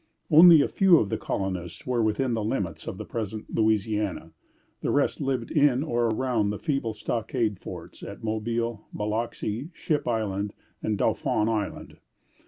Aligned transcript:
Only 0.31 0.63
a 0.63 0.67
few 0.67 0.97
of 0.97 1.09
the 1.09 1.17
colonists 1.19 1.85
were 1.85 2.01
within 2.01 2.33
the 2.33 2.43
limits 2.43 2.87
of 2.87 2.97
the 2.97 3.05
present 3.05 3.53
Louisiana. 3.53 4.31
The 4.81 4.89
rest 4.89 5.21
lived 5.21 5.51
in 5.51 5.83
or 5.83 6.07
around 6.07 6.49
the 6.49 6.57
feeble 6.57 6.95
stockade 6.95 7.59
forts 7.59 8.01
at 8.01 8.23
Mobile, 8.23 8.87
Biloxi, 8.93 9.69
Ship 9.75 10.07
Island, 10.07 10.55
and 10.81 10.97
Dauphin 10.97 11.47
Island. 11.47 11.97